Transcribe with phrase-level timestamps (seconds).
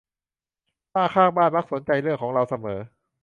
[0.93, 2.79] ป้าข้างบ้านมักสนใจเรื่องของเราเสมอ